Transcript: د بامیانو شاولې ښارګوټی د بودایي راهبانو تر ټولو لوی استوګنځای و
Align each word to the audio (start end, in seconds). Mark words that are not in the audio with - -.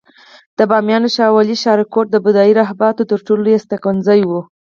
د 0.57 0.59
بامیانو 0.69 1.13
شاولې 1.15 1.55
ښارګوټی 1.63 2.09
د 2.11 2.15
بودایي 2.25 2.53
راهبانو 2.61 3.07
تر 3.11 3.19
ټولو 3.25 3.41
لوی 3.45 3.55
استوګنځای 3.59 4.21
و 4.25 4.31